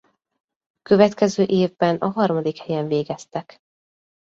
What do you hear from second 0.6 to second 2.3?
Következő évben a